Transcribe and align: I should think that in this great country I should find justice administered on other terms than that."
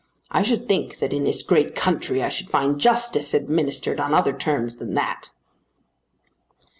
I 0.31 0.41
should 0.41 0.67
think 0.67 0.97
that 0.97 1.13
in 1.13 1.25
this 1.25 1.43
great 1.43 1.75
country 1.75 2.23
I 2.23 2.29
should 2.29 2.49
find 2.49 2.79
justice 2.81 3.35
administered 3.35 3.99
on 3.99 4.15
other 4.15 4.33
terms 4.33 4.77
than 4.77 4.95
that." 4.95 5.29